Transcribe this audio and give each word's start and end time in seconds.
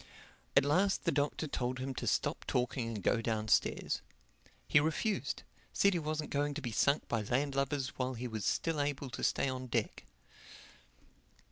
At 0.57 0.65
last 0.65 1.05
the 1.05 1.11
Doctor 1.11 1.45
told 1.47 1.77
him 1.77 1.93
to 1.93 2.07
stop 2.07 2.45
talking 2.47 2.87
and 2.87 3.03
go 3.03 3.21
downstairs. 3.21 4.01
He 4.67 4.79
refused—said 4.79 5.93
he 5.93 5.99
wasn't 5.99 6.31
going 6.31 6.55
to 6.55 6.59
be 6.61 6.71
sunk 6.71 7.07
by 7.07 7.21
landlubbers 7.21 7.89
while 7.89 8.15
he 8.15 8.27
was 8.27 8.43
still 8.43 8.81
able 8.81 9.11
to 9.11 9.23
stay 9.23 9.47
on 9.47 9.67
deck. 9.67 10.05